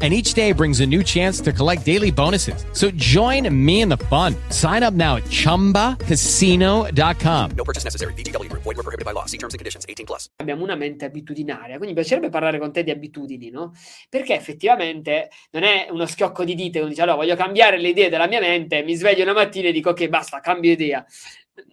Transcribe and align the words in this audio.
and 0.00 0.14
each 0.14 0.32
day 0.32 0.52
brings 0.52 0.80
a 0.80 0.86
new 0.86 1.02
chance 1.02 1.42
to 1.42 1.52
collect 1.52 1.84
daily 1.84 2.10
bonuses. 2.10 2.64
So 2.72 2.90
join 2.92 3.46
me 3.52 3.82
in 3.82 3.90
the 3.90 3.98
fun. 4.08 4.34
Sign 4.48 4.82
up 4.82 4.94
now 4.94 5.16
at 5.16 5.24
ChumbaCasino.com. 5.24 7.50
No 7.54 7.64
purchase 7.64 7.84
necessary. 7.84 8.14
BGW. 8.14 8.50
Void 8.52 8.64
were 8.64 8.82
prohibited 8.82 9.04
by 9.04 9.12
law. 9.12 9.26
See 9.26 9.36
terms 9.36 9.52
and 9.52 9.58
conditions. 9.58 9.84
18 9.86 10.06
plus. 10.06 10.30
Abbiamo 10.36 10.62
una 10.62 10.76
mente 10.76 11.04
abitudinaria, 11.04 11.76
quindi 11.76 11.88
mi 11.88 11.94
piacerebbe 11.94 12.30
parlare 12.30 12.58
con 12.58 12.72
te 12.72 12.82
di 12.82 12.90
abitudini, 12.90 13.50
no? 13.50 13.74
Perché 14.08 14.34
effettivamente 14.34 15.28
non 15.50 15.64
è 15.64 15.88
uno 15.90 16.06
schiocco 16.06 16.44
di 16.44 16.54
dita, 16.54 16.78
uno 16.78 16.88
dice 16.88 17.02
allora 17.02 17.16
voglio 17.16 17.36
cambiare 17.36 17.78
le 17.78 17.88
idee 17.88 18.08
della 18.08 18.26
mia 18.26 18.40
mente, 18.40 18.82
mi 18.82 18.94
sveglio 18.94 19.22
una 19.22 19.34
mattina 19.34 19.68
e 19.68 19.72
dico 19.72 19.90
ok 19.90 20.08
basta, 20.08 20.40
cambio 20.40 20.72
idea. 20.72 21.04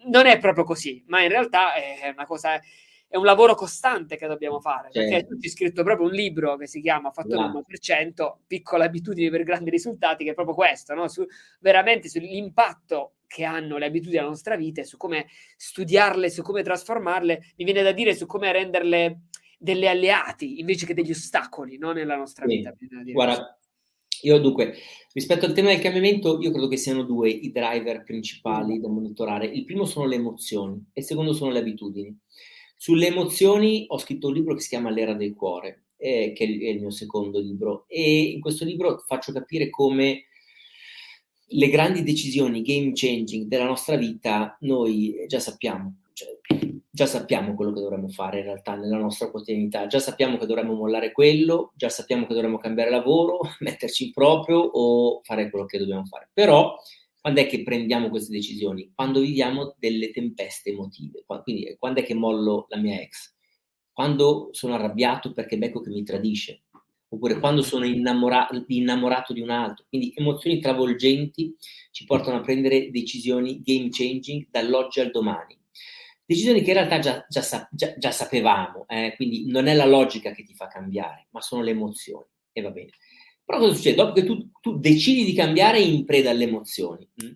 Non 0.08 0.26
è 0.26 0.38
proprio 0.40 0.66
così, 0.66 1.02
ma 1.08 1.22
in 1.22 1.30
realtà 1.30 1.74
è 1.74 2.12
una 2.14 2.26
cosa 2.26 2.56
è 2.56 2.60
un 3.16 3.24
lavoro 3.24 3.56
costante 3.56 4.18
che 4.18 4.28
dobbiamo 4.28 4.60
fare, 4.60 4.90
certo. 4.92 5.10
perché 5.10 5.28
tu 5.28 5.34
hai 5.42 5.50
scritto 5.50 5.84
proprio 5.84 6.08
un 6.08 6.14
libro 6.14 6.58
che 6.58 6.68
si 6.68 6.82
chiama 6.82 7.12
Fattore 7.12 7.50
wow. 7.50 7.64
1%, 7.70 8.36
piccole 8.46 8.86
abitudini 8.86 9.30
per 9.30 9.44
grandi 9.44 9.70
risultati, 9.70 10.26
che 10.26 10.32
è 10.32 10.34
proprio 10.34 10.56
questo, 10.56 10.94
no? 10.94 11.08
Su, 11.08 11.26
veramente 11.60 12.10
sull'impatto 12.10 13.14
che 13.28 13.44
hanno 13.44 13.78
le 13.78 13.86
abitudini 13.86 14.18
della 14.18 14.30
nostra 14.30 14.56
vita 14.56 14.82
e 14.82 14.86
su 14.86 14.98
come 14.98 15.28
studiarle, 15.56 16.30
su 16.30 16.42
come 16.42 16.64
trasformarle, 16.64 17.54
mi 17.58 17.64
viene 17.64 17.84
da 17.84 17.92
dire 17.92 18.14
su 18.16 18.26
come 18.26 18.52
renderle 18.52 19.22
delle 19.58 19.88
alleati 19.88 20.60
invece 20.60 20.86
che 20.86 20.94
degli 20.94 21.12
ostacoli 21.12 21.78
no? 21.78 21.92
nella 21.92 22.16
nostra 22.16 22.46
sì. 22.48 22.58
vita. 22.58 22.74
Guarda, 23.12 23.58
io 24.22 24.40
dunque, 24.40 24.76
rispetto 25.14 25.46
al 25.46 25.54
tema 25.54 25.70
del 25.70 25.80
cambiamento, 25.80 26.40
io 26.40 26.52
credo 26.52 26.68
che 26.68 26.78
siano 26.78 27.04
due 27.04 27.30
i 27.30 27.52
driver 27.52 28.04
principali 28.04 28.80
da 28.80 28.88
monitorare. 28.88 29.46
Il 29.46 29.64
primo 29.64 29.86
sono 29.86 30.08
le 30.08 30.16
emozioni 30.16 30.84
e 30.94 31.02
il 31.02 31.06
secondo 31.06 31.34
sono 31.34 31.52
le 31.52 31.60
abitudini. 31.60 32.18
Sulle 32.78 33.08
emozioni 33.08 33.86
ho 33.88 33.98
scritto 33.98 34.28
un 34.28 34.34
libro 34.34 34.54
che 34.54 34.62
si 34.62 34.70
chiama 34.70 34.92
L'era 34.92 35.14
del 35.14 35.34
cuore, 35.34 35.86
eh, 35.98 36.32
che 36.36 36.46
è 36.46 36.48
il 36.48 36.80
mio 36.80 36.92
secondo 36.92 37.40
libro, 37.40 37.86
e 37.88 38.22
in 38.22 38.40
questo 38.40 38.64
libro 38.64 39.04
faccio 39.06 39.32
capire 39.32 39.72
come 39.72 40.26
le 41.52 41.70
grandi 41.70 42.04
decisioni 42.04 42.62
game 42.62 42.92
changing 42.94 43.48
della 43.48 43.66
nostra 43.66 43.96
vita 43.96 44.58
noi 44.62 45.26
già 45.28 45.40
sappiamo, 45.40 46.02
cioè, 46.14 46.28
già 46.90 47.06
sappiamo 47.06 47.56
quello 47.56 47.74
che 47.74 47.82
dovremmo 47.82 48.10
fare 48.10 48.40
in 48.40 48.46
realtà 48.46 48.76
nella 48.76 48.98
nostra 48.98 49.32
quotidianità, 49.32 49.88
già 49.88 50.00
sappiamo 50.00 50.38
che 50.38 50.46
dovremmo 50.46 50.74
mollare 50.74 51.12
quello, 51.12 51.72
già 51.76 51.90
sappiamo 51.90 52.28
che 52.28 52.34
dovremmo 52.34 52.58
cambiare 52.58 52.90
lavoro, 52.90 53.40
metterci 53.60 54.06
in 54.06 54.12
proprio 54.12 54.60
o 54.60 55.22
fare 55.24 55.50
quello 55.50 55.66
che 55.66 55.80
dobbiamo 55.80 56.06
fare. 56.06 56.30
Però 56.34 56.76
quando 57.22 57.42
è 57.42 57.48
che 57.48 57.64
prendiamo 57.64 58.10
queste 58.10 58.32
decisioni? 58.32 58.92
Quando 58.94 59.20
viviamo 59.20 59.76
delle 59.78 60.12
tempeste 60.12 60.70
emotive. 60.70 61.26
Quindi 61.44 61.76
quando 61.78 62.00
è 62.00 62.04
che 62.04 62.14
mollo 62.14 62.66
la 62.70 62.78
mia 62.78 63.02
ex? 63.02 63.36
Quando 63.92 64.50
sono 64.52 64.76
arrabbiato 64.76 65.34
perché 65.34 65.58
becco 65.58 65.82
che 65.82 65.90
mi 65.90 66.04
tradisce. 66.04 66.64
Oppure 67.10 67.40
quando 67.40 67.62
sono 67.62 67.86
innamora- 67.86 68.50
innamorato 68.68 69.34
di 69.34 69.42
un 69.42 69.50
altro. 69.50 69.86
Quindi 69.90 70.14
emozioni 70.16 70.60
travolgenti 70.60 71.56
ci 71.92 72.06
portano 72.06 72.38
a 72.38 72.42
prendere 72.42 72.92
decisioni 72.92 73.62
game 73.62 73.90
changing 73.90 74.48
dall'oggi 74.50 75.00
al 75.00 75.12
domani. 75.12 75.58
Decisioni 76.26 76.62
che 76.62 76.72
in 76.72 76.78
realtà 76.78 77.00
già, 77.00 77.26
già, 77.30 77.70
già, 77.72 77.94
già 77.98 78.12
sapevamo, 78.12 78.86
eh? 78.90 79.14
quindi 79.16 79.48
non 79.48 79.68
è 79.68 79.74
la 79.74 79.86
logica 79.86 80.32
che 80.32 80.44
ti 80.44 80.54
fa 80.54 80.68
cambiare, 80.68 81.28
ma 81.32 81.40
sono 81.40 81.62
le 81.62 81.72
emozioni. 81.72 82.26
E 82.52 82.62
va 82.62 82.72
bene. 82.72 82.90
Però 83.48 83.60
cosa 83.60 83.76
succede? 83.76 83.96
Dopo 83.96 84.12
che 84.12 84.26
tu, 84.26 84.52
tu 84.60 84.78
decidi 84.78 85.24
di 85.24 85.34
cambiare 85.34 85.80
in 85.80 86.04
preda 86.04 86.32
alle 86.32 86.44
emozioni? 86.44 87.10
Mm, 87.24 87.32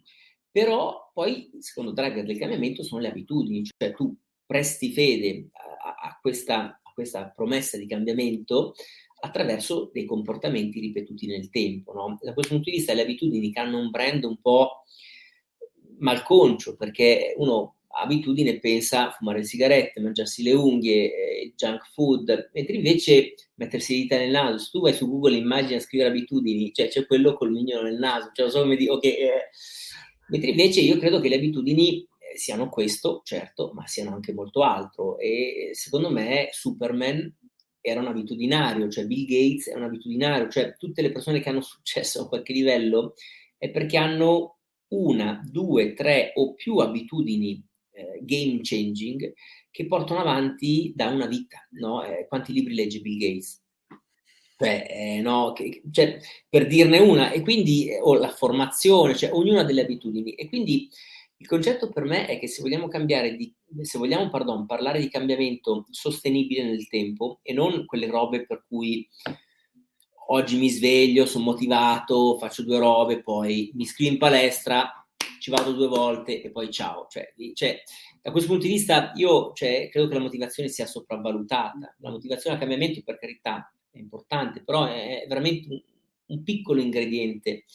però 0.51 1.09
poi 1.13 1.49
il 1.53 1.63
secondo 1.63 1.93
driver 1.93 2.25
del 2.25 2.37
cambiamento 2.37 2.83
sono 2.83 2.99
le 2.99 3.07
abitudini, 3.07 3.63
cioè 3.63 3.93
tu 3.93 4.13
presti 4.45 4.91
fede 4.91 5.47
a, 5.53 6.09
a, 6.09 6.19
questa, 6.19 6.81
a 6.83 6.91
questa, 6.93 7.29
promessa 7.33 7.77
di 7.77 7.87
cambiamento 7.87 8.73
attraverso 9.21 9.89
dei 9.93 10.03
comportamenti 10.03 10.81
ripetuti 10.81 11.27
nel 11.27 11.49
tempo. 11.49 11.93
No? 11.93 12.19
Da 12.21 12.33
questo 12.33 12.55
punto 12.55 12.69
di 12.69 12.75
vista 12.75 12.93
le 12.93 13.03
abitudini 13.03 13.49
che 13.49 13.61
hanno 13.61 13.79
un 13.79 13.89
brand 13.89 14.25
un 14.25 14.41
po' 14.41 14.83
malconcio, 15.99 16.75
perché 16.75 17.35
uno 17.37 17.75
abitudine 17.99 18.59
pensa 18.59 19.07
a 19.07 19.11
fumare 19.11 19.43
sigarette, 19.43 19.99
mangiarsi 19.99 20.43
le 20.43 20.53
unghie, 20.53 21.13
eh, 21.13 21.53
junk 21.55 21.85
food, 21.91 22.49
mentre 22.53 22.75
invece 22.75 23.33
mettersi 23.55 23.93
le 23.93 24.01
dita 24.01 24.17
nel 24.17 24.31
naso, 24.31 24.57
se 24.57 24.69
tu 24.71 24.81
vai 24.81 24.93
su 24.93 25.07
Google 25.07 25.35
immagina 25.35 25.79
scrivere 25.79 26.09
abitudini, 26.09 26.71
cioè 26.73 26.87
c'è 26.87 27.05
quello 27.05 27.33
col 27.33 27.51
mignolo 27.51 27.83
nel 27.83 27.99
naso, 27.99 28.31
cioè 28.33 28.49
so 28.49 28.61
come 28.61 28.75
dico, 28.75 28.93
ok, 28.93 29.05
eh. 29.05 29.49
mentre 30.29 30.49
invece 30.49 30.81
io 30.81 30.97
credo 30.97 31.19
che 31.19 31.29
le 31.29 31.35
abitudini 31.35 31.99
eh, 32.01 32.37
siano 32.37 32.69
questo, 32.69 33.21
certo, 33.23 33.71
ma 33.73 33.85
siano 33.87 34.13
anche 34.13 34.33
molto 34.33 34.61
altro 34.61 35.17
e 35.17 35.71
secondo 35.73 36.09
me 36.09 36.49
Superman 36.51 37.35
era 37.81 37.99
un 37.99 38.07
abitudinario, 38.07 38.89
cioè 38.89 39.05
Bill 39.05 39.25
Gates 39.25 39.69
è 39.69 39.75
un 39.75 39.83
abitudinario, 39.83 40.47
cioè 40.49 40.75
tutte 40.77 41.01
le 41.01 41.11
persone 41.11 41.39
che 41.39 41.49
hanno 41.49 41.61
successo 41.61 42.21
a 42.21 42.27
qualche 42.27 42.53
livello 42.53 43.15
è 43.57 43.69
perché 43.69 43.97
hanno 43.97 44.57
una, 44.89 45.41
due, 45.43 45.93
tre 45.93 46.31
o 46.35 46.53
più 46.53 46.77
abitudini 46.77 47.63
eh, 48.01 48.19
game 48.23 48.59
changing 48.61 49.33
che 49.69 49.87
portano 49.87 50.19
avanti 50.19 50.91
da 50.95 51.07
una 51.07 51.27
vita. 51.27 51.67
No? 51.71 52.03
Eh, 52.03 52.27
quanti 52.27 52.53
libri 52.53 52.75
legge 52.75 52.99
Bill 52.99 53.17
Gates? 53.17 53.61
Cioè, 54.57 54.85
eh, 54.89 55.21
no, 55.21 55.53
che, 55.53 55.81
cioè, 55.91 56.19
per 56.47 56.67
dirne 56.67 56.99
una, 56.99 57.31
e 57.31 57.41
quindi 57.41 57.89
eh, 57.89 57.99
o 57.99 58.13
la 58.13 58.29
formazione, 58.29 59.15
cioè 59.15 59.33
ognuna 59.33 59.63
delle 59.63 59.81
abitudini. 59.81 60.33
E 60.33 60.47
quindi 60.47 60.87
il 61.37 61.47
concetto 61.47 61.89
per 61.89 62.03
me 62.03 62.27
è 62.27 62.37
che 62.37 62.47
se 62.47 62.61
vogliamo 62.61 62.87
cambiare 62.87 63.35
di, 63.35 63.51
se 63.81 63.97
vogliamo, 63.97 64.29
pardon, 64.29 64.67
parlare 64.67 64.99
di 64.99 65.09
cambiamento 65.09 65.87
sostenibile 65.89 66.63
nel 66.63 66.87
tempo 66.87 67.39
e 67.41 67.53
non 67.53 67.85
quelle 67.85 68.05
robe 68.05 68.45
per 68.45 68.63
cui 68.67 69.07
oggi 70.27 70.57
mi 70.57 70.69
sveglio, 70.69 71.25
sono 71.25 71.45
motivato, 71.45 72.37
faccio 72.37 72.63
due 72.63 72.77
robe, 72.77 73.23
poi 73.23 73.71
mi 73.73 73.83
iscrivo 73.83 74.11
in 74.11 74.19
palestra, 74.19 75.00
ci 75.41 75.49
vado 75.49 75.73
due 75.73 75.87
volte 75.87 76.41
e 76.41 76.51
poi 76.51 76.69
ciao. 76.69 77.07
Cioè, 77.09 77.33
cioè, 77.53 77.81
da 78.21 78.31
questo 78.31 78.51
punto 78.51 78.67
di 78.67 78.73
vista 78.73 79.11
io 79.15 79.51
cioè, 79.53 79.89
credo 79.89 80.07
che 80.07 80.13
la 80.13 80.19
motivazione 80.21 80.69
sia 80.69 80.85
sopravvalutata. 80.85 81.95
La 81.97 82.11
motivazione 82.11 82.55
al 82.55 82.61
cambiamento, 82.61 83.01
per 83.03 83.17
carità, 83.17 83.73
è 83.89 83.97
importante, 83.97 84.63
però 84.63 84.85
è 84.85 85.25
veramente 85.27 85.67
un, 85.69 85.81
un 86.27 86.43
piccolo 86.43 86.79
ingrediente 86.79 87.65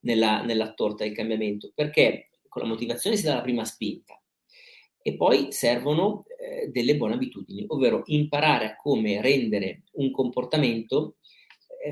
nella, 0.00 0.42
nella 0.42 0.74
torta 0.74 1.04
del 1.04 1.14
cambiamento, 1.14 1.70
perché 1.72 2.30
con 2.48 2.62
la 2.62 2.68
motivazione 2.68 3.16
si 3.16 3.22
dà 3.22 3.36
la 3.36 3.42
prima 3.42 3.64
spinta 3.64 4.20
e 5.00 5.16
poi 5.16 5.52
servono 5.52 6.24
eh, 6.38 6.68
delle 6.70 6.96
buone 6.96 7.14
abitudini, 7.14 7.64
ovvero 7.68 8.02
imparare 8.06 8.66
a 8.66 8.76
come 8.76 9.20
rendere 9.20 9.82
un 9.92 10.10
comportamento 10.10 11.16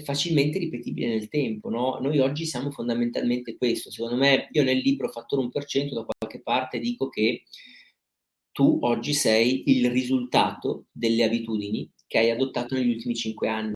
facilmente 0.04 0.58
ripetibile 0.58 1.08
nel 1.08 1.28
tempo. 1.28 1.68
No? 1.68 1.98
Noi 2.00 2.18
oggi 2.20 2.46
siamo 2.46 2.70
fondamentalmente 2.70 3.56
questo. 3.56 3.90
Secondo 3.90 4.16
me, 4.16 4.48
io 4.52 4.62
nel 4.62 4.78
libro 4.78 5.08
Fattore 5.08 5.42
1% 5.42 5.92
da 5.92 6.04
qualche 6.04 6.40
parte 6.42 6.78
dico 6.78 7.08
che 7.08 7.42
tu 8.52 8.78
oggi 8.82 9.14
sei 9.14 9.62
il 9.66 9.90
risultato 9.90 10.86
delle 10.92 11.24
abitudini 11.24 11.90
che 12.06 12.18
hai 12.18 12.30
adottato 12.30 12.74
negli 12.74 12.90
ultimi 12.90 13.14
cinque 13.14 13.48
anni. 13.48 13.68